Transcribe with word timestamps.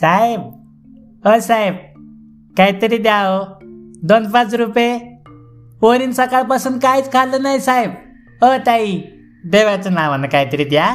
साहेब 0.00 0.40
अ 1.24 1.40
साहेब 1.40 1.74
काहीतरी 2.56 2.98
द्या 2.98 3.20
हो. 3.20 3.58
दोन 4.02 4.30
पाच 4.30 4.54
रुपये. 4.54 4.98
पोरीन 5.80 6.12
सकाळपासून 6.12 6.78
काहीच 6.78 7.12
खाल्लं 7.12 7.42
नाही 7.42 7.60
साहेब. 7.60 7.90
अ 8.42 8.56
ताई 8.66 9.00
देवाच्या 9.44 9.92
नावानं 9.92 10.28
काहीतरी 10.28 10.64
द्या. 10.64 10.94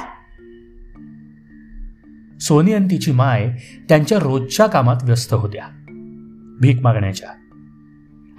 सोनी 2.40 2.74
आणि 2.74 2.86
तिची 2.92 3.12
माय 3.12 3.56
त्यांच्या 3.90 4.20
रोजच्या 4.20 4.68
कामात 4.68 4.96
व्यस्त 5.04 5.34
होत्या. 5.34 5.64
भीक 6.62 6.82
मागण्याच्या. 6.82 7.30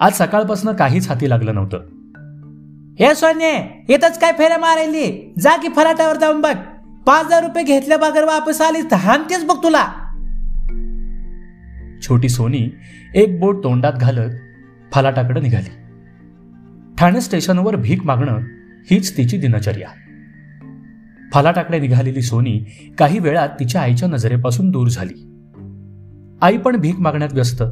आज 0.00 0.12
सकाळपासून 0.12 0.74
काहीच 0.74 1.08
हाती 1.08 1.30
लागलं 1.30 1.54
नव्हतं. 1.54 1.78
हे 2.98 3.14
सोने 3.14 3.84
इथंच 3.88 4.18
काय 4.18 4.32
फेऱ्या 4.32 4.58
मारायली? 4.58 5.34
जा 5.38 5.56
की 5.56 5.68
फलाटावर 5.68 6.16
जाऊन 6.16 6.40
बघ. 6.40 6.56
पाच 7.06 7.24
हजार 7.24 7.42
रुपये 7.42 7.64
घेतल्या 7.64 7.98
बागर 7.98 8.24
वापस 8.24 8.60
आलीस 8.60 8.90
तर 8.90 8.96
हानतेच 8.96 9.44
बघ 9.44 9.62
तुला. 9.62 9.92
छोटी 12.02 12.28
सोनी 12.28 12.70
एक 13.14 13.40
बोट 13.40 13.64
तोंडात 13.64 13.92
घालत 13.92 14.30
फलाटाकडे 14.92 15.40
निघाली. 15.40 15.70
ठाणे 16.98 17.20
स्टेशनवर 17.20 17.76
भीक 17.76 18.04
मागणं 18.04 18.38
हीच 18.90 19.16
तिची 19.16 19.38
दिनचर्या. 19.38 19.88
फलाटाकडे 21.34 21.78
निघालेली 21.78 22.22
सोनी 22.22 22.60
काही 22.98 23.18
वेळात 23.18 23.48
तिच्या 23.48 23.80
आईच्या 23.80 24.08
नजरेपासून 24.08 24.70
दूर 24.70 24.88
झाली. 24.88 25.28
आई 26.42 26.56
पण 26.56 26.76
भीक 26.76 27.00
मागण्यात 27.00 27.32
व्यस्त. 27.32 27.62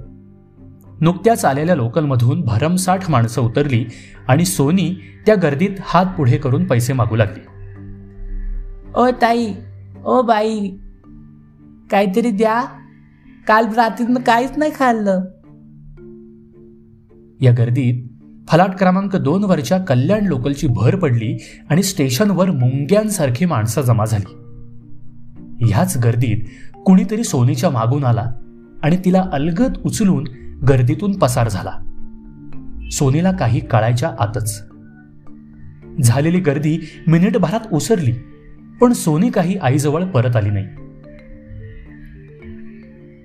नुकत्याच 1.01 1.45
आलेल्या 1.45 1.75
लोकलमधून 1.75 2.41
भरमसाठ 2.41 3.11
माणसं 3.11 3.43
उतरली 3.43 3.85
आणि 4.29 4.45
सोनी 4.45 4.95
त्या 5.27 5.35
गर्दीत 5.35 5.71
हात 5.81 6.07
पुढे 6.07 6.37
करून 6.37 6.65
पैसे 6.65 6.93
मागू 6.93 7.17
लागली. 7.17 7.41
ओ 8.95 9.11
ताई 9.11 9.53
ओ 10.05 10.23
बाई 10.23 10.71
काहीतरी 11.91 12.31
द्या. 12.31 12.80
काल 13.51 13.67
रात्रीनं 13.75 14.21
काहीच 14.21 14.53
नाही 14.57 14.71
खाल्लं. 14.75 15.21
या 17.41 17.53
गर्दीत 17.53 18.09
फलाट 18.49 18.71
क्रमांक 18.79 19.17
दोन 19.17 19.45
वरच्या 19.45 19.79
कल्याण 19.79 20.27
लोकलची 20.27 20.67
भर 20.67 20.97
पडली 20.97 21.39
आणि 21.71 21.83
स्टेशनवर 21.83 22.51
मुंग्यांसारखी 22.51 23.45
माणसं 23.45 23.83
जमा 23.83 24.05
झाली. 24.05 24.33
ह्याच 25.69 25.99
गर्दीत 26.05 26.37
कुणीतरी 26.85 27.25
सोनीच्या 27.25 27.71
मागून 27.71 28.05
आला 28.05 28.33
आणि 28.83 28.97
तिला 29.05 29.25
अलगद 29.33 29.79
उचलून 29.85 30.25
गर्दीतून 30.69 31.19
पसार 31.19 31.49
झाला. 31.49 31.73
सोनीला 32.93 33.33
काही 33.33 33.61
कळायच्या 33.61 34.13
आतच. 34.19 34.63
झालेली 36.03 36.41
गर्दी 36.41 36.79
मिनिटभरात 37.07 37.73
उसरली 37.73 38.13
पण 38.81 38.93
सोनी 38.93 39.31
काही 39.31 39.57
आईजवळ 39.57 40.05
परत 40.05 40.37
आली 40.37 40.51
नाही. 40.51 40.67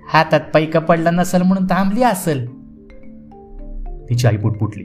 हातात 0.08 0.42
पैका 0.54 0.80
पडला 0.80 1.12
नसेल 1.12 1.42
म्हणून 1.42 1.66
थांबली 1.66 2.04
असल. 2.04 2.46
तिची 4.10 4.28
आई 4.28 4.38
पुटपुटली. 4.38 4.84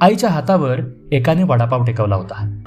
आईच्या 0.00 0.30
हातावर 0.30 0.80
एकाने 1.12 1.42
वडापाव 1.42 1.84
टेकवला 1.84 2.16
होता. 2.16 2.62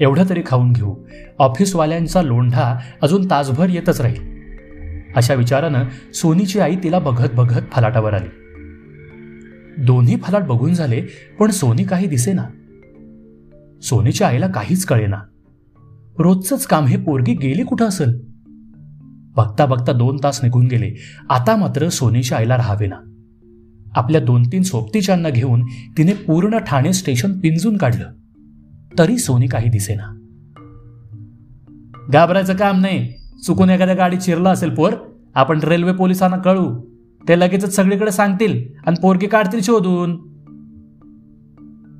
एवढं 0.00 0.24
तरी 0.28 0.42
खाऊन 0.46 0.72
घेऊ 0.72 0.94
ऑफिसवाल्यांचा 1.38 2.22
लोंढा 2.22 2.78
अजून 3.02 3.30
तासभर 3.30 3.68
येतच 3.68 4.00
राहील. 4.00 4.36
अशा 5.16 5.34
विचारानं 5.34 5.84
सोनीची 6.14 6.60
आई 6.60 6.76
तिला 6.76 6.98
बघत 6.98 7.28
बघत 7.34 7.60
फलाटावर 7.72 8.14
आली. 8.14 8.28
दोन्ही 9.84 10.16
फलाट 10.16 10.42
बघून 10.42 10.74
झाले 10.74 11.02
पण 11.38 11.50
सोनी 11.50 11.84
काही 11.84 12.06
दिसेना. 12.06 12.44
सोनीच्या 13.82 14.28
आईला 14.28 14.46
काहीच 14.46 14.84
कळेना. 14.84 15.16
रोजचंच 16.18 16.66
काम 16.66 16.84
हे 16.84 16.96
पोरगी 16.96 17.34
गेली 17.34 17.64
कुठं 17.64 17.86
असेल? 17.86 18.25
बघता 19.36 19.66
बघता 19.66 19.92
दोन 19.92 20.16
तास 20.24 20.40
निघून 20.42 20.66
गेले. 20.66 20.94
आता 21.30 21.56
मात्र 21.56 21.88
सोनीच्या 21.88 22.38
आईला 22.38 22.56
राहावेना. 22.56 22.96
आपल्या 23.94 24.20
दोन 24.20 24.42
तीन 24.42 24.62
सोबतीच्यांना 24.62 25.30
घेऊन 25.30 25.64
तिने 25.98 26.12
पूर्ण 26.12 26.58
ठाणे 26.58 26.92
स्टेशन 26.92 27.32
पिंजून 27.32 27.76
काढलं. 27.76 28.04
तरी 28.98 29.18
सोनी 29.18 29.46
काही 29.46 29.68
दिसेना. 29.68 30.18
घाबरायचं 32.12 32.56
काम 32.56 32.80
नाही. 32.80 33.12
चुकून 33.46 33.70
एखाद्या 33.70 33.94
गाडी 33.94 34.16
चिरला 34.16 34.50
असेल 34.50 34.70
पोर. 34.70 34.92
आपण 35.34 35.60
रेल्वे 35.60 35.92
पोलिसांना 35.92 36.36
कळू. 36.36 36.80
ते 37.28 37.40
लगेचच 37.40 37.76
सगळीकडे 37.76 38.10
सांगतील 38.10 38.68
आणि 38.86 38.96
पोरकी 39.02 39.26
काढतील 39.26 39.60
शोधून. 39.62 40.16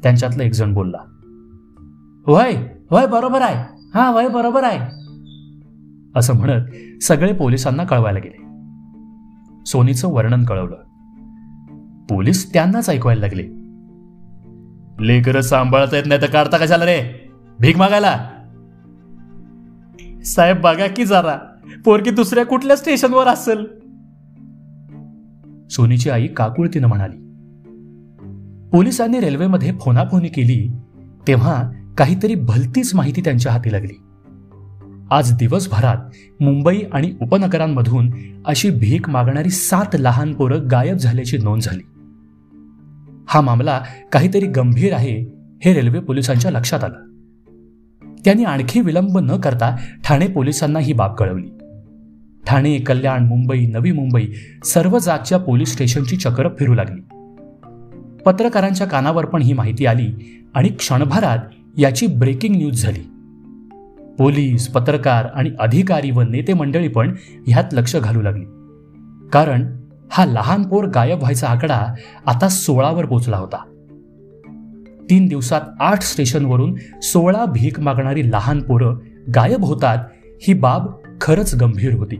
त्यांच्यातला 0.03 0.45
एक 0.45 0.53
जण 0.53 0.75
बोलला. 0.75 0.99
वय 2.27 2.57
वय 2.91 3.07
बरोबर 3.07 3.43
आहे. 3.43 3.89
हा 3.95 4.11
वय 4.11 4.29
बरोबर 4.29 4.65
आहे. 4.65 5.06
असं 6.17 6.35
म्हणत 6.35 6.63
सगळे 7.03 7.33
पोलिसांना 7.33 7.85
कळवायला 7.85 8.19
गेले. 8.19 8.47
सोनीचं 9.67 10.09
वर्णन 10.09 10.45
कळवलं. 10.45 10.77
पोलीस 12.11 12.53
त्यांनाच 12.53 12.91
ऐकवायला 12.91 13.21
लागले. 13.21 13.43
लेकर 15.07 15.41
सांभाळता 15.41 15.97
येत 15.97 16.05
नाही 16.07 16.21
तर 16.23 16.27
काढता 16.27 16.57
कशाला 16.57 16.85
रे? 16.85 17.29
भीक 17.61 17.77
मागायला? 17.77 18.31
साहेब 20.25 20.61
बघा 20.61 20.87
की 20.87 21.05
जरा. 21.05 21.39
पोरकी 21.85 22.11
दुसऱ्या 22.11 22.47
कुठल्या 22.47 22.77
स्टेशनवर 22.77 23.27
असेल? 23.27 23.67
सोनीची 25.69 26.11
आई 26.11 26.27
काकुळतीनं 26.27 26.89
म्हणाली. 26.89 27.17
पोलिसांनी 28.69 29.21
रेल्वेमध्ये 29.21 29.73
फोनाफोनी 29.81 30.29
केली 30.29 30.73
तेव्हा 31.29 31.71
काहीतरी 31.99 32.35
भलतीच 32.35 32.95
माहिती 32.95 33.21
त्यांच्या 33.21 33.53
हाती 33.53 33.73
लागली. 33.73 34.06
आज 35.11 35.33
दिवसभरात 35.33 35.97
मुंबई 36.43 36.79
आणि 36.93 37.13
उपनगरांमधून 37.23 38.11
अशी 38.45 38.71
भीक 38.71 39.09
मागणारी 39.09 39.51
सात 39.51 39.97
लहान 39.99 40.35
पोरं 40.35 40.69
गायब 40.71 40.97
झाल्याची 40.97 41.39
नोंद 41.39 41.63
झाली. 41.63 41.83
हा 43.29 43.41
मामला 43.41 43.81
काहीतरी 44.13 44.47
गंभीर 44.47 44.93
आहे 44.93 45.23
हे 45.65 45.75
रेल्वे 45.75 46.01
पोलिसांच्या 46.01 46.51
लक्षात 46.51 46.85
आलं. 46.85 46.97
त्यांनी 48.25 48.45
आणखी 48.45 48.81
विलंब 48.81 49.19
न 49.19 49.41
करता 49.41 49.77
ठाणे 50.05 50.27
पोलिसांना 50.27 50.79
ही 50.79 50.93
बाब 50.93 51.15
कळवली. 51.15 51.49
ठाणे 52.47 52.79
कल्याण 52.79 53.27
मुंबई 53.27 53.67
नवी 53.67 53.93
मुंबई 53.93 54.27
सर्व 54.65 54.99
जागच्या 54.99 55.39
पोलीस 55.39 55.73
स्टेशनची 55.73 56.17
चक्र 56.17 56.49
फिरू 56.59 56.75
लागली. 56.75 57.01
पत्रकारांच्या 58.27 58.87
कानावर 58.87 59.25
पण 59.25 59.43
ही 59.43 59.53
माहिती 59.53 59.87
आली 59.87 60.43
आणि 60.55 60.69
क्षणभरात 60.69 61.39
याची 61.79 62.07
ब्रेकिंग 62.07 62.57
न्यूज 62.57 62.83
झाली. 62.83 63.16
पोलीस 64.19 64.69
पत्रकार 64.69 65.25
आणि 65.35 65.51
अधिकारी 65.61 66.11
व 66.11 66.21
नेते 66.21 66.53
मंडळी 66.53 66.89
पण 66.89 67.15
ह्यात 67.47 67.65
लक्ष 67.73 67.97
घालू 67.97 68.23
लागली. 68.23 68.45
कारण 69.33 69.77
हा 70.11 70.25
लहान 70.25 70.63
पोर 70.63 70.85
गायब 70.85 71.19
व्हायचा 71.19 71.47
आकडा 71.47 71.95
आता 72.27 72.49
सोळावर 72.49 73.07
पोचला 73.07 73.37
होता. 73.37 73.57
तीन 75.11 75.27
दिवसात 75.27 75.61
आठ 75.81 76.03
स्टेशनवरून 76.03 76.75
सोळा 77.03 77.45
भीक 77.45 77.81
मागणारी 77.81 78.31
लहान 78.31 78.61
पोरं 78.61 78.97
गायब 79.35 79.65
होतात 79.65 79.99
ही 80.43 80.55
बाब 80.55 80.87
खरंच 81.21 81.55
गंभीर 81.55 81.95
होती. 81.95 82.17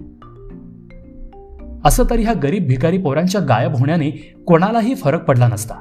असं 1.85 2.05
तरी 2.11 2.23
ह्या 2.23 2.35
गरीब 2.35 2.67
भिकारी 2.67 2.99
पोरांच्या 2.99 3.41
गायब 3.41 3.75
होण्याने 3.75 4.11
कोणालाही 4.47 4.95
फरक 4.95 5.25
पडला 5.25 5.49
नसता. 5.49 5.75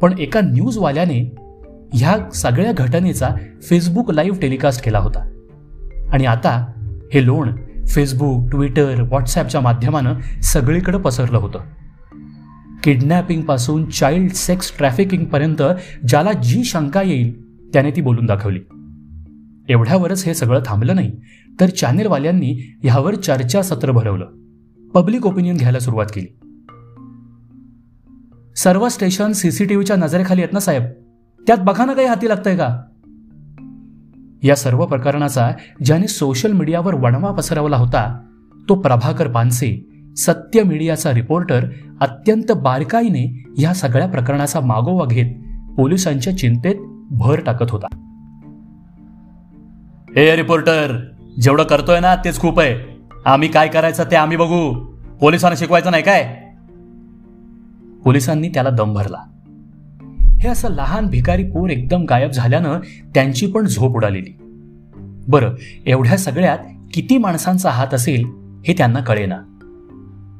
पण 0.00 0.18
एका 0.18 0.40
न्यूजवाल्याने 0.40 1.34
ह्या 1.92 2.30
सगळ्या 2.34 2.72
घटनेचा 2.72 3.28
फेसबुक 3.62 4.10
लाईव्ह 4.10 4.38
टेलिकास्ट 4.40 4.84
केला 4.84 4.98
होता. 4.98 5.30
आणि 6.12 6.24
आता 6.24 6.72
हे 7.12 7.26
लोण 7.26 7.52
फेसबुक 7.86 8.50
ट्विटर 8.50 9.02
व्हॉट्सॲपच्या 9.02 9.60
माध्यमानं 9.60 10.40
सगळीकडे 10.42 10.98
पसरलं 10.98 11.38
होतं. 11.38 11.58
किडनॅपिंगपासून 12.82 13.90
चाइल्ड 13.90 14.32
सेक्स 14.32 14.72
ट्रॅफिकिंगपर्यंत 14.78 15.62
ज्याला 16.08 16.32
जी 16.32 16.64
शंका 16.64 17.02
येईल 17.02 17.56
त्याने 17.72 17.90
ती 17.90 18.00
बोलून 18.00 18.26
दाखवली. 18.26 18.60
एवढ्यावरच 19.68 20.24
हे 20.24 20.34
सगळं 20.34 20.62
थांबलं 20.66 20.94
नाही 20.94 21.12
तर 21.60 21.66
चॅनेलवाल्यांनी 21.66 22.78
ह्यावर 22.82 23.14
चर्चासत्र 23.14 23.90
भरवलं. 23.90 24.26
पब्लिक 24.94 25.26
ओपिनियन 25.26 25.56
घ्यायला 25.56 25.78
सुरुवात 25.78 26.06
केली. 26.14 26.26
सर्व 28.56 28.88
स्टेशन 28.88 29.32
सीसीटीव्हीच्या 29.32 29.96
नजरेखाली 29.96 30.40
आहेत 30.40 30.52
ना 30.52 30.60
साहेब? 30.60 30.82
त्यात 31.46 31.58
बघा 31.58 31.84
ना 31.84 31.92
काही 31.92 32.06
हाती 32.06 32.28
लागतंय 32.28 32.56
का? 32.56 32.82
या 34.42 34.56
सर्व 34.56 34.86
प्रकरणाचा 34.86 35.50
ज्याने 35.84 36.08
सोशल 36.08 36.52
मीडियावर 36.52 36.94
वणवा 36.94 37.32
पसरवला 37.32 37.76
होता 37.76 38.24
तो 38.68 38.74
प्रभाकर 38.74 39.28
पानसे 39.28 39.86
सत्य 40.16 40.62
मीडियाचा 40.62 41.14
रिपोर्टर 41.14 41.66
अत्यंत 42.00 42.52
बारकाईने 42.52 43.44
या 43.58 43.74
सगळ्या 43.74 44.08
प्रकरणाचा 44.08 44.60
मागोवा 44.60 45.06
घेत 45.06 45.26
पोलिसांच्या 45.76 46.38
चिंतेत 46.38 46.74
भर 47.10 47.40
टाकत 47.40 47.70
होता. 47.70 47.86
हे 50.16 50.36
रिपोर्टर 50.36 51.04
जेवढं 51.40 51.62
करतोय 51.62 52.00
ना 52.00 52.16
तेच 52.16 52.40
खूप 52.40 52.60
आहे. 52.60 53.00
आम्ही 53.24 53.48
काय 53.48 53.68
करायचं 53.68 54.04
ते 54.10 54.16
आम्ही 54.16 54.36
बघू. 54.36 54.86
पोलिसांना 55.20 55.56
शिकवायचं 55.56 55.90
नाही 55.90 56.02
काय? 56.02 56.36
पोलिसांनी 58.04 58.48
त्याला 58.48 58.70
दम 58.70 58.94
भरला. 58.94 59.29
हे 60.40 60.48
असं 60.48 60.68
लहान 60.68 61.06
भिकारी 61.06 61.44
पोर 61.44 61.70
एकदम 61.70 62.04
गायब 62.04 62.30
झाल्यानं 62.30 62.80
त्यांची 63.14 63.46
पण 63.46 63.66
झोप 63.66 63.96
उडालेली. 63.96 64.36
बरं 65.28 65.54
एवढ्या 65.86 66.18
सगळ्यात 66.18 66.58
किती 66.94 67.18
माणसांचा 67.18 67.70
हात 67.70 67.94
असेल 67.94 68.24
हे 68.66 68.74
त्यांना 68.78 69.00
कळेना. 69.00 69.36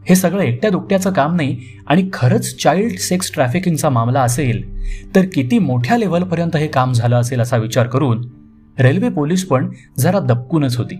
हे 0.08 0.14
सगळं 0.14 0.42
एकट्या 0.42 0.70
दुकट्याचं 0.70 1.12
काम 1.12 1.36
नाही 1.36 1.58
आणि 1.86 2.10
खरंच 2.12 2.62
चाइल्ड 2.62 2.98
सेक्स 2.98 3.34
ट्रॅफिकिंगचा 3.34 3.90
मामला 3.90 4.22
असेल 4.22 4.80
तर 5.14 5.24
किती 5.34 5.58
मोठ्या 5.58 5.98
लेव्हलपर्यंत 5.98 6.56
हे 6.56 6.66
काम 6.66 6.92
झालं 6.92 7.16
असेल 7.16 7.40
असा 7.40 7.56
विचार 7.56 7.86
करून 7.86 8.24
रेल्वे 8.78 9.08
पोलीस 9.08 9.48
पण 9.48 9.70
जरा 9.98 10.18
दबकूनच 10.18 10.76
होती. 10.76 10.94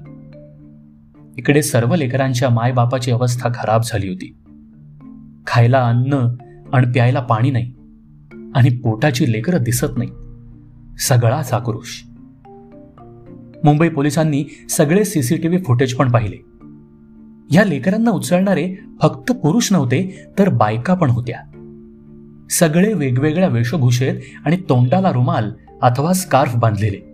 इकडे 1.39 1.63
सर्व 1.63 1.95
लेकरांच्या 1.95 2.51
मायबापाची 2.51 3.11
अवस्था 3.11 3.49
खराब 3.55 3.81
झाली 3.85 4.09
होती. 4.09 4.37
खायला 5.47 5.87
अन्न 5.87 6.37
आणि 6.73 6.93
प्यायला 6.93 7.21
पाणी 7.21 7.51
नाही. 7.51 7.73
आणि 8.55 8.71
पोटाची 8.71 9.33
लेकरं 9.33 9.63
दिसत 9.63 9.99
नाही 9.99 10.11
सगळाच 10.99 11.53
आक्रोश 11.53 12.05
मुंबई 13.65 13.89
पोलिसांनी 13.89 14.45
सगळे 14.71 15.05
सीसीटीव्ही 15.05 15.59
फुटेज 15.59 15.95
पण 15.95 16.13
पाहिले. 16.13 16.37
या 17.57 17.65
लेकरांना 17.65 18.11
उचलणारे 18.11 18.75
फक्त 19.03 19.33
पुरुष 19.33 19.73
नव्हते 19.73 20.27
तर 20.39 20.49
बायका 20.49 20.95
पण 20.95 21.11
होत्या. 21.11 21.39
सगळे 22.51 22.93
वेगवेगळ्या 22.93 23.49
वेशभूषेत 23.49 24.15
आणि 24.45 24.57
तोंडाला 24.57 25.13
रुमाल 25.13 25.51
अथवा 25.83 26.13
स्कार्फ 26.13 26.57
बांधलेले. 26.57 27.11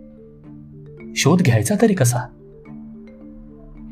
शोध 1.15 1.41
घ्यायचा 1.41 1.75
तरी 1.81 1.93
कसा? 1.93 2.19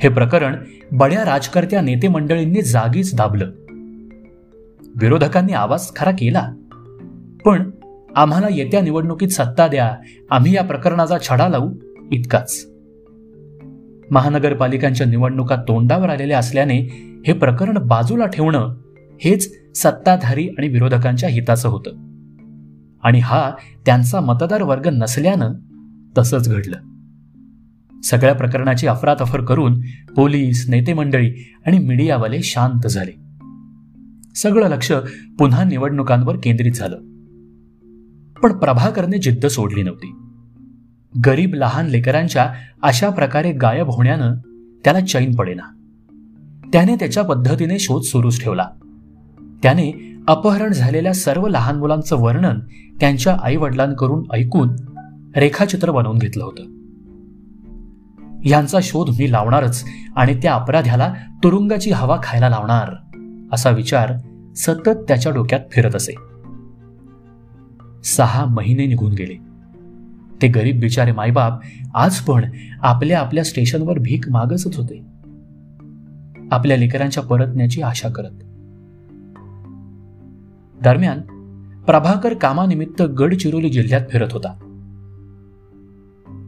हे 0.03 0.09
प्रकरण 0.09 0.55
बड्या 0.91 1.25
राजकर्त्या 1.25 1.81
नेते 1.81 2.07
मंडळींनी 2.07 2.61
जागीच 2.61 3.15
दाबलं. 3.15 3.51
विरोधकांनी 4.95 5.53
आवाज 5.53 5.95
खरा 5.95 6.11
केला. 6.11 6.51
पण 7.45 7.71
आम्हाला 8.15 8.47
येत्या 8.51 8.81
निवडणुकीत 8.81 9.27
सत्ता 9.27 9.67
द्या. 9.67 9.95
आम्ही 10.31 10.55
या 10.55 10.63
प्रकरणाचा 10.63 11.17
छडा 11.17 11.49
लावू 11.49 11.73
इतकाच. 12.11 12.65
महानगरपालिकांच्या 14.11 15.07
निवडणुका 15.07 15.55
तोंडावर 15.55 16.09
आलेल्या 16.09 16.39
असल्याने 16.39 16.79
हे 17.27 17.33
प्रकरण 17.33 17.77
बाजूला 17.77 18.25
ठेवणं 18.25 18.75
हेच 19.21 19.53
सत्ताधारी 19.75 20.49
आणि 20.57 20.67
विरोधकांच्या 20.67 21.29
हिताचं 21.29 21.69
होतं. 21.69 21.91
आणि 23.03 23.19
हा 23.19 23.51
त्यांचा 23.85 24.19
मतदार 24.19 24.61
वर्ग 24.61 24.87
नसल्यानं 24.87 25.53
तसंच 26.17 26.49
घडलं. 26.49 26.77
सगळ्या 28.01 28.35
प्रकरणाची 28.35 28.87
अफरातफर 28.87 29.41
करून 29.41 29.81
पोलीस 30.15 30.65
नेते 30.69 30.93
मंडळी 30.93 31.31
आणि 31.65 31.79
मीडियावाले 31.79 32.41
शांत 32.41 32.87
झाले. 32.87 33.11
सगळं 34.35 34.69
लक्ष 34.69 34.91
पुन्हा 35.39 35.63
निवडणुकांवर 35.63 36.35
केंद्रित 36.43 36.71
झालं. 36.71 36.97
पण 38.43 38.53
प्रभाकरने 38.53 39.17
जिद्द 39.17 39.45
सोडली 39.45 39.83
नव्हती. 39.83 40.15
गरीब 41.25 41.53
लहान 41.53 41.85
लेकरांच्या 41.85 42.53
अशा 42.83 43.09
प्रकारे 43.09 43.51
गायब 43.51 43.89
होण्यानं 43.89 44.35
त्याला 44.83 44.99
चैन 44.99 45.35
पडेना. 45.35 45.75
त्याने 46.73 46.95
त्याच्या 46.95 47.23
पद्धतीने 47.23 47.79
शोध 47.79 48.01
सुरूच 48.01 48.43
ठेवला. 48.43 48.65
त्याने 49.63 50.15
अपहरण 50.27 50.73
झालेल्या 50.73 51.13
सर्व 51.13 51.47
लहान 51.47 51.75
मुलांचं 51.75 52.15
वर्णन 52.15 52.59
त्यांच्या 52.99 53.37
आई 53.41 53.55
वडिलांकडून 53.55 54.23
ऐकून 54.33 54.69
रेखाचित्र 55.35 55.91
बनवून 55.91 56.17
घेतलं 56.17 56.43
होतं. 56.43 56.63
यांचा 58.45 58.79
शोध 58.83 59.09
मी 59.09 59.31
लावणारच 59.31 59.85
आणि 60.15 60.39
त्या 60.41 60.53
अपराध्याला 60.53 61.13
तुरुंगाची 61.43 61.91
हवा 61.91 62.19
खायला 62.23 62.49
लावणार 62.49 62.95
असा 63.51 63.69
विचार 63.69 64.13
सतत 64.55 65.05
त्याच्या 65.07 65.31
डोक्यात 65.31 65.61
फिरत 65.71 65.95
असे. 65.95 66.15
सहा 68.05 68.45
महिने 68.45 68.85
निघून 68.85 69.13
गेले. 69.13 69.33
ते 70.41 70.47
गरीब 70.47 70.79
बिचारे 70.79 71.11
मायबाप 71.11 71.59
आज 71.93 72.19
पण 72.19 72.45
आपल्या 72.81 73.19
आपल्या 73.19 73.43
स्टेशनवर 73.43 73.99
भीक 73.99 74.29
मागतच 74.29 74.77
होते. 74.77 75.01
आपल्या 76.51 76.77
लेकरांच्या 76.77 77.23
परतण्याची 77.23 77.81
आशा 77.81 78.09
करत. 78.09 78.31
दरम्यान 80.83 81.21
प्रभाकर 81.87 82.33
कामानिमित्त 82.33 83.01
गडचिरोली 83.01 83.69
जिल्ह्यात 83.69 84.01
फिरत 84.09 84.27
होता. 84.31 84.59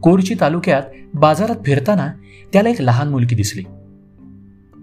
कोरची 0.02 0.34
तालुक्यात 0.40 0.82
बाजारात 1.14 1.56
फिरताना 1.66 2.12
त्याला 2.52 2.68
एक 2.68 2.80
लहान 2.80 3.08
मुलगी 3.08 3.34
दिसली. 3.34 3.62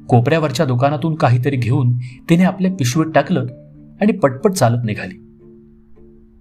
कोपऱ्यावरच्या 0.09 0.65
दुकानातून 0.65 1.15
काहीतरी 1.15 1.55
घेऊन 1.55 1.97
तिने 1.97 2.43
आपल्या 2.43 2.71
पिशवीत 2.71 3.13
टाकलं 3.15 3.45
आणि 4.01 4.11
पटपट 4.11 4.51
चालत 4.51 4.85
निघाली. 4.85 5.24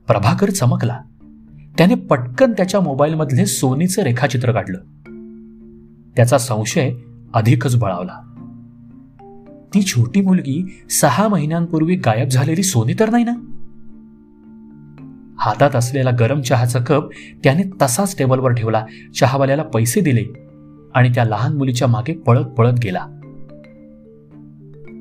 प्रभाकर 0.06 0.50
चमकला. 0.50 1.00
त्याने 1.78 1.94
पटकन 1.94 2.52
त्याच्या 2.52 2.80
मोबाईलमधले 2.80 3.46
सोनीचं 3.46 4.02
रेखाचित्र 4.02 4.52
काढलं. 4.52 4.78
त्याचा 6.16 6.38
संशय 6.38 6.92
अधिकच 7.34 7.76
बळावला. 7.76 8.30
ती 9.74 9.82
छोटी 9.82 10.20
मुलगी 10.20 10.84
सहा 10.90 11.28
महिन्यांपूर्वी 11.28 11.96
गायब 11.96 12.28
झालेली 12.28 12.62
सोनी 12.62 12.94
तर 13.00 13.10
नाही 13.10 13.24
ना? 13.24 13.34
हातात 15.38 15.76
असलेला 15.76 16.10
गरम 16.10 16.40
चहाचा 16.40 16.78
कप 16.78 17.08
त्याने 17.44 17.62
तसाच 17.82 18.18
टेबलवर 18.18 18.50
ठेवला 18.50 18.86
चहावाल्याला 19.16 19.62
पैसे 19.62 20.00
दिले 20.00 20.24
आणि 20.94 21.08
त्या 21.14 21.24
लहान 21.24 21.56
मुलीच्या 21.56 21.88
मागे 21.88 22.12
पळत 22.12 22.44
पळत 22.44 22.74
गेला. 22.82 23.06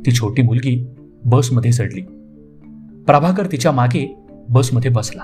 ती 0.06 0.12
छोटी 0.12 0.42
मुलगी 0.42 0.88
बसमध्ये 1.26 1.72
चढली. 1.72 2.02
प्रभाकर 3.06 3.48
तिच्यामागे 3.52 4.23
बसमध्ये 4.50 4.92
बसला. 4.92 5.22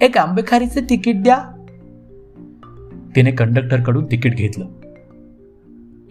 एक 0.00 0.18
आंबेखारीचे 0.18 0.80
तिकीट 0.80 1.22
द्या. 1.22 1.38
तिने 3.16 3.30
कंडक्टरकडून 3.30 4.04
तिकीट 4.04 4.36
घेतलं. 4.36 4.66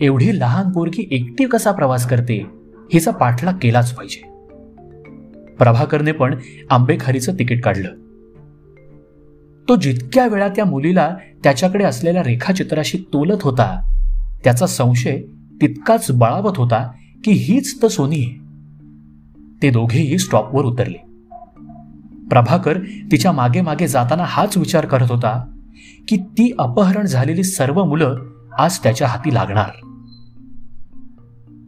एवढी 0.01 0.39
लहान 0.39 0.71
पोरगी 0.71 1.07
एकटी 1.11 1.45
कसा 1.45 1.71
प्रवास 1.71 2.09
करते 2.09 2.45
हिचा 2.93 3.11
पाठलाग 3.11 3.53
केलाच 3.61 3.95
पाहिजे. 3.95 4.27
प्रभाकरने 5.57 6.11
पण 6.11 6.35
आंबेखारीचं 6.69 7.33
तिकीट 7.33 7.63
काढलं. 7.63 7.89
तो 9.69 9.75
जितक्या 9.75 10.27
वेळा 10.27 10.47
त्या 10.47 10.65
मुलीला 10.65 11.15
त्याच्याकडे 11.43 11.83
असलेल्या 11.83 12.23
रेखाचित्राशी 12.23 12.97
तोलत 12.97 13.41
होता 13.41 13.91
त्याचा 14.43 14.67
संशय 14.67 15.21
तितकाच 15.61 16.11
बळावत 16.11 16.57
होता 16.57 16.91
की 17.23 17.31
हीच 17.31 17.83
तर 17.83 17.87
सोनी 17.87 18.15
आहे. 18.15 18.45
ते 19.61 19.69
दोघेही 19.69 20.17
स्टॉपवर 20.17 20.65
उतरले. 20.65 21.04
प्रभाकर 22.29 22.79
तिच्यामागे 23.11 23.61
मागे 23.61 23.87
जाताना 23.87 24.23
हाच 24.27 24.57
विचार 24.57 24.85
करत 24.85 25.11
होता 25.11 25.51
की 26.07 26.17
ती 26.17 26.55
अपहरण 26.59 27.05
झालेली 27.05 27.43
सर्व 27.43 27.83
मुलं 27.83 28.15
आज 28.59 28.79
त्याच्या 28.79 29.07
हाती 29.07 29.33
लागणार. 29.33 29.69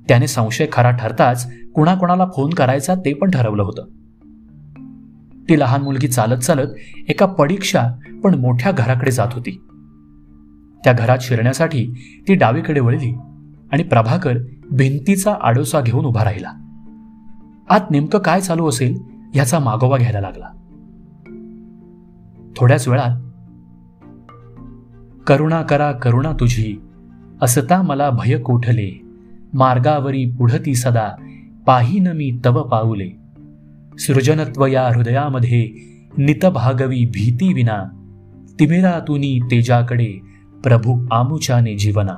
त्याने 0.07 0.27
संशय 0.27 0.67
खरा 0.71 0.91
ठरताच 0.91 1.51
कुणाकुणाला 1.75 2.25
फोन 2.25 2.49
करायचा 2.49 2.95
ते 2.95 3.13
पण 3.13 3.31
ठरवलं 3.31 3.63
होतं. 3.63 3.85
ती 5.49 5.59
लहान 5.59 5.81
मुलगी 5.81 6.07
चालत 6.07 6.37
चालत 6.37 6.69
एका 7.09 7.25
पडीक्षा 7.25 7.87
पण 8.23 8.35
मोठ्या 8.35 8.71
घराकडे 8.71 9.11
जात 9.11 9.27
होती. 9.31 9.51
त्या 10.83 10.93
घरात 10.93 11.17
शिरण्यासाठी 11.21 11.93
ती 12.27 12.33
डावीकडे 12.33 12.79
वळली 12.79 13.17
आणि 13.71 13.83
प्रभाकर 13.83 14.37
भिंतीचा 14.71 15.35
आडोसा 15.41 15.81
घेऊन 15.81 16.05
उभा 16.05 16.23
राहिला. 16.23 16.51
आत 17.69 17.91
नेमकं 17.91 18.19
काय 18.19 18.41
चालू 18.41 18.67
असेल 18.67 18.97
याचा 19.35 19.59
मागोवा 19.59 19.97
घ्यायला 19.97 20.21
लागला. 20.21 20.56
थोड्याच 22.57 22.87
वेळात 22.87 23.21
करुणा 25.27 25.61
करा 25.61 25.91
करुणा 25.91 26.31
तुझी 26.31 26.81
असता 27.41 27.81
मला 27.81 28.09
भय 28.09 28.37
कोठले 28.37 29.01
मार्गावरी 29.53 30.25
पुढती 30.25 30.75
सदा 30.75 31.09
पाहिन 31.67 32.07
मी 32.07 32.39
तव 32.45 32.63
पाऊले. 32.63 33.09
सृजनत्व 33.99 34.65
या 34.65 34.87
हृदयामध्ये 34.87 35.69
नितभागवी 36.17 37.05
भीती 37.05 37.53
विना 37.53 37.83
तिमिरा 38.59 38.99
तुनी 39.07 39.39
तेजाकडे 39.39 40.19
प्रभू 40.63 41.07
आमुचाने 41.11 41.75
जीवना. 41.75 42.15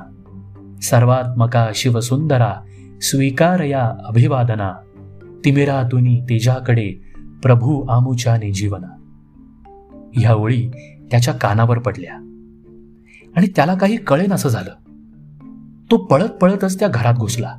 सर्वात्मका 0.82 1.68
शिवसुंदरा 1.76 2.54
स्वीकारया 3.02 3.92
अभिवादना 4.06 4.74
तिमिरातुनी 5.46 6.22
तेजाकडे 6.22 6.92
प्रभू 7.44 7.86
आमुचाने 7.90 8.52
जीवना. 8.52 8.99
ह्या 10.16 10.34
ओळी 10.34 10.70
त्याच्या 11.12 11.34
कानावर 11.34 11.80
पडल्या. 11.80 12.14
आणि 13.36 13.48
त्याला 13.56 13.76
काही 13.76 13.98
कळेन 13.98 14.34
असं 14.34 14.50
झालं. 14.50 14.72
तो 15.92 15.98
पळत 15.98 16.30
पळतच 16.30 16.80
त्या 16.80 16.88
घरात 16.88 17.14
घुसला. 17.14 17.56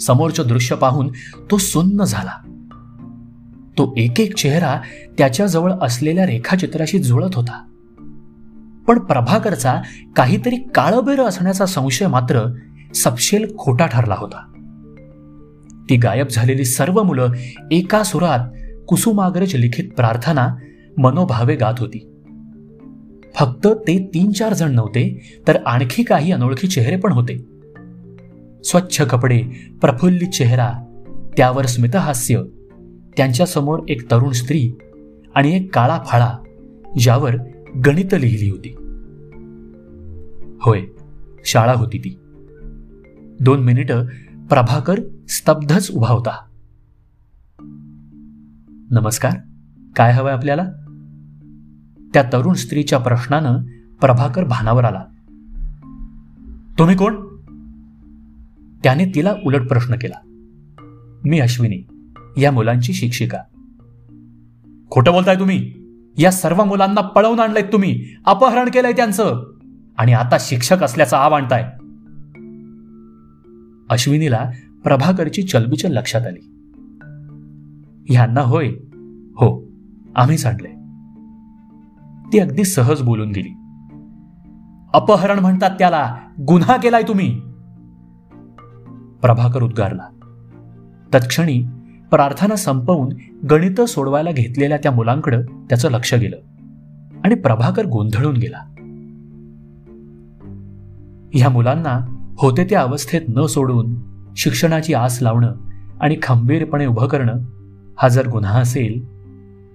समोरचं 0.00 0.42
दृश्य 0.46 0.76
पाहून 0.76 1.08
तो 1.50 1.56
सुन्न 1.56 2.04
झाला. 2.04 2.52
तो 3.78 3.94
एक 3.96 4.20
एक 4.20 4.36
चेहरा 4.36 4.80
त्याच्याजवळ 5.18 5.72
असलेल्या 5.82 6.26
रेखाचित्राशी 6.26 6.98
जुळत 6.98 7.34
होता. 7.34 7.62
पण 8.88 8.98
प्रभाकरचा 8.98 9.82
काहीतरी 10.16 10.56
काळबेर 10.56 11.20
असण्याचा 11.20 11.66
संशय 11.66 12.06
मात्र 12.06 12.54
सपशेल 12.94 13.56
खोटा 13.58 13.86
ठरला 13.86 14.14
होता. 14.18 14.52
ती 15.90 15.96
गायब 15.96 16.26
झालेली 16.30 16.64
सर्व 16.64 17.02
मुलं 17.02 17.32
एका 17.70 18.02
सुरात 18.02 18.48
कुसुमाग्रज 18.88 19.54
लिखित 19.54 19.92
प्रार्थना 19.96 20.54
मनोभावे 20.98 21.56
गात 21.56 21.74
होती. 21.78 22.12
फक्त 23.34 23.66
ते 23.66 24.10
तीन 24.14 24.32
चार 24.32 24.54
जण 24.54 24.74
नव्हते 24.74 25.22
तर 25.48 25.56
आणखी 25.66 26.02
काही 26.02 26.32
अनोळखी 26.32 26.68
चेहरे 26.68 26.96
पण 26.96 27.12
होते. 27.12 27.36
स्वच्छ 28.64 29.00
कपडे 29.00 29.42
प्रफुल्लित 29.80 30.28
चेहरा 30.28 30.72
त्यावर 31.36 31.66
स्मितहास्य 31.66 32.42
त्यांच्यासमोर 33.16 33.80
एक 33.88 34.10
तरुण 34.10 34.32
स्त्री 34.32 34.72
आणि 35.34 35.56
एक 35.56 35.74
काळा 35.74 35.98
फाळा 36.06 36.32
ज्यावर 36.98 37.34
गणित 37.86 38.14
लिहिली 38.20 38.50
होती. 38.50 38.68
होय 40.60 40.80
शाळा 41.44 41.72
होती 41.72 41.98
ती. 41.98 42.18
दोन 43.40 43.60
मिनिटं 43.60 44.06
प्रभाकर 44.48 45.00
स्तब्धच 45.28 45.90
उभा 45.90 46.08
होता. 46.08 46.46
नमस्कार 48.90 49.32
काय 49.96 50.12
हवंय 50.12 50.32
आपल्याला? 50.32 50.70
त्या 52.16 52.30
तरुण 52.32 52.54
स्त्रीच्या 52.54 52.98
प्रश्नानं 52.98 53.62
प्रभाकर 54.00 54.44
भानावर 54.44 54.84
आला. 54.84 55.04
तुम्ही 56.78 56.96
कोण? 56.96 57.14
त्याने 58.82 59.04
तिला 59.14 59.34
उलट 59.44 59.68
प्रश्न 59.68 59.94
केला. 59.94 60.14
मी 61.24 61.40
अश्विनी 61.40 61.86
या 62.42 62.50
मुलांची 62.52 62.92
शिक्षिका. 62.92 63.38
खोटं 64.90 65.12
बोलताय 65.12 65.36
तुम्ही. 65.36 65.74
या 66.18 66.32
सर्व 66.32 66.64
मुलांना 66.64 67.00
पळवून 67.00 67.40
आणलंय 67.40 67.62
तुम्ही. 67.62 68.04
अपहरण 68.26 68.68
केलंय 68.68 68.92
त्यांचं. 68.92 69.52
आणि 69.98 70.12
आता 70.12 70.36
शिक्षक 70.40 70.82
असल्याचा 70.82 71.18
आव 71.18 71.32
आणताय. 71.32 71.62
अश्विनीला 73.90 74.50
प्रभाकरची 74.84 75.42
चलबिचल 75.42 75.92
लक्षात 75.92 76.26
आली. 76.26 76.52
ह्यांना 78.08 78.40
होय. 78.40 78.68
हो 79.34 79.66
आम्हीच 80.16 80.46
आणले 80.46 80.75
ती 82.32 82.38
अगदी 82.38 82.64
सहज 82.64 83.02
बोलून 83.02 83.28
गेली 83.28 83.48
अपहरण 84.94 85.38
म्हणतात 85.38 85.70
त्याला 85.70 86.16
गुन्हा 86.48 86.76
केलाय 86.76 87.02
तुम्ही. 87.02 87.40
प्रभाकर 89.22 89.62
उद्गारला. 89.62 90.02
तत्क्षणी 91.14 91.62
प्रार्थना 92.10 92.56
संपवून 92.56 93.08
गणित 93.50 93.80
सोडवायला 93.80 94.30
घेतलेल्या 94.30 94.78
त्या 94.82 94.92
मुलांकडं 94.92 95.42
त्याचं 95.42 95.90
लक्ष 95.90 96.14
गेलं 96.14 96.36
आणि 97.24 97.34
प्रभाकर 97.34 97.86
गोंधळून 97.86 98.36
गेला. 98.36 98.58
ह्या 101.34 101.48
मुलांना 101.48 102.00
होते 102.38 102.64
त्या 102.64 102.80
अवस्थेत 102.80 103.20
न 103.28 103.46
सोडून 103.46 103.94
शिक्षणाची 104.36 104.94
आस 104.94 105.18
लावणं 105.22 105.54
आणि 106.00 106.16
खंबीरपणे 106.22 106.86
उभं 106.86 107.08
करणं 107.08 107.34
हा 107.98 108.08
जर 108.08 108.28
गुन्हा 108.28 108.60
असेल 108.60 109.04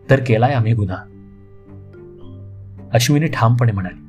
तर 0.09 0.19
केलाय 0.27 0.53
आम्ही 0.53 0.73
गुन्हा. 0.73 0.97
अश्विनी 2.93 3.25
ठामपणे 3.25 3.71
म्हणाली. 3.71 4.01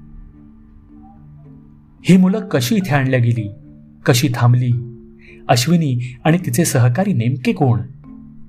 ही 2.05 2.17
मुलं 2.17 2.49
कशी 2.49 2.75
इथे 2.75 2.95
आणल्या 2.95 3.21
गेली? 3.21 3.51
कशी 4.07 4.29
थांबली? 4.35 4.71
अश्विनी 5.49 6.17
आणि 6.25 6.39
तिचे 6.39 6.65
सहकारी 6.65 7.13
नेमके 7.13 7.53
कोण? 7.53 7.81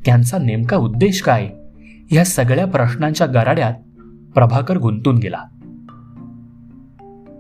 त्यांचा 0.06 0.38
नेमका 0.38 0.78
उद्देश 0.78 1.22
काय? 1.22 1.50
या 2.12 2.25
सगळ्या 2.25 2.68
प्रश्नांच्या 2.68 3.28
गराड्यात 3.28 3.74
प्रभाकर 4.34 4.78
गुंतून 4.78 5.16
गेला. 5.16 5.38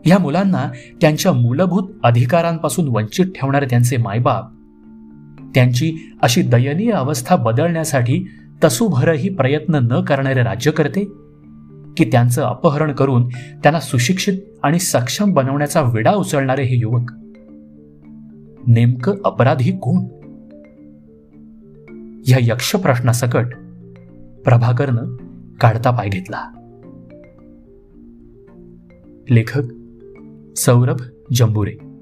या 0.05 0.17
मुलांना 0.17 0.71
त्यांच्या 1.01 1.33
मूलभूत 1.33 1.83
अधिकारांपासून 2.03 2.87
वंचित 2.87 3.25
ठेवणारे 3.25 3.65
त्यांचे 3.65 3.97
मायबाप 3.97 4.45
त्यांची 5.55 5.97
अशी 6.21 6.41
दयनीय 6.41 6.91
अवस्था 6.91 7.35
बदलण्यासाठी 7.35 8.29
तसूभरही 8.63 9.29
प्रयत्न 9.29 9.75
न 9.75 10.01
करणारे 10.01 10.43
राज्यकर्ते 10.43 11.11
की 11.97 12.05
त्यांचं 12.05 12.41
अपहरण 12.41 12.91
करून 12.91 13.27
त्यांना 13.63 13.79
सुशिक्षित 13.79 14.39
आणि 14.63 14.79
सक्षम 14.79 15.33
बनवण्याचा 15.33 15.81
विडा 15.81 16.11
उचलणारे 16.11 16.63
हे 16.63 16.77
युवक. 16.77 17.11
नेमकं 18.67 19.15
अपराधी 19.25 19.71
कोण? 19.71 20.03
या 22.27 22.37
यक्ष 22.41 22.75
प्रश्नासकट 22.75 23.45
प्रभाकरनं 24.45 25.15
काढता 25.61 25.91
पाय 25.91 26.09
घेतला. 26.09 26.49
लेखक 29.29 29.61
सौरभ 30.57 31.01
जंबुरे. 31.35 31.92